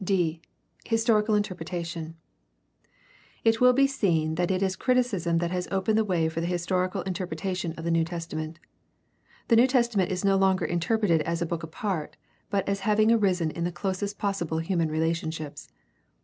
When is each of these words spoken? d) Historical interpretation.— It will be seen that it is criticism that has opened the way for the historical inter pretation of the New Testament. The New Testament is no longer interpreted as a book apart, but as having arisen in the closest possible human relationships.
d) 0.03 0.41
Historical 0.83 1.35
interpretation.— 1.35 2.15
It 3.45 3.61
will 3.61 3.71
be 3.71 3.85
seen 3.85 4.33
that 4.33 4.49
it 4.49 4.63
is 4.63 4.75
criticism 4.75 5.37
that 5.37 5.51
has 5.51 5.67
opened 5.69 5.95
the 5.95 6.03
way 6.03 6.27
for 6.27 6.41
the 6.41 6.47
historical 6.47 7.03
inter 7.03 7.27
pretation 7.27 7.77
of 7.77 7.83
the 7.83 7.91
New 7.91 8.03
Testament. 8.03 8.57
The 9.47 9.57
New 9.57 9.67
Testament 9.67 10.11
is 10.11 10.25
no 10.25 10.37
longer 10.37 10.65
interpreted 10.65 11.21
as 11.21 11.43
a 11.43 11.45
book 11.45 11.61
apart, 11.61 12.17
but 12.49 12.67
as 12.67 12.79
having 12.79 13.11
arisen 13.11 13.51
in 13.51 13.63
the 13.63 13.71
closest 13.71 14.17
possible 14.17 14.57
human 14.57 14.89
relationships. 14.89 15.69